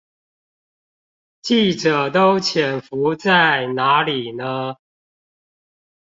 [1.43, 4.75] 記者都潛伏在哪裡呢？